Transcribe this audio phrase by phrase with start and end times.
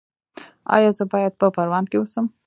[0.75, 2.25] ایا زه باید په پروان کې اوسم؟